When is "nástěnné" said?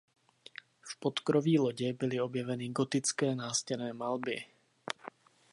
3.35-3.93